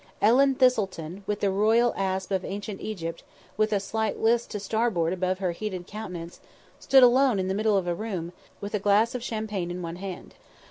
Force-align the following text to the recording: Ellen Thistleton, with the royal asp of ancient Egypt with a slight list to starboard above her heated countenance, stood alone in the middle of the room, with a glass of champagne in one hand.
Ellen 0.19 0.55
Thistleton, 0.55 1.23
with 1.27 1.41
the 1.41 1.51
royal 1.51 1.93
asp 1.95 2.31
of 2.31 2.43
ancient 2.43 2.81
Egypt 2.81 3.21
with 3.55 3.71
a 3.71 3.79
slight 3.79 4.19
list 4.19 4.49
to 4.49 4.59
starboard 4.59 5.13
above 5.13 5.37
her 5.37 5.51
heated 5.51 5.85
countenance, 5.85 6.39
stood 6.79 7.03
alone 7.03 7.37
in 7.37 7.47
the 7.49 7.53
middle 7.53 7.77
of 7.77 7.85
the 7.85 7.93
room, 7.93 8.33
with 8.59 8.73
a 8.73 8.79
glass 8.79 9.13
of 9.13 9.21
champagne 9.23 9.69
in 9.69 9.83
one 9.83 9.97
hand. 9.97 10.33